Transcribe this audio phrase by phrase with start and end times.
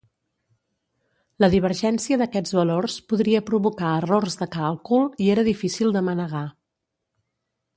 [1.43, 6.45] La divergència d'aquests valors podria provocar errors de càlcul i era difícil de manegar.